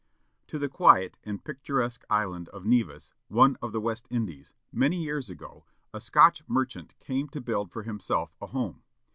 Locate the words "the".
0.57-0.67, 3.71-3.79